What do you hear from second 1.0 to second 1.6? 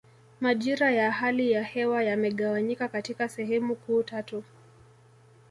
hali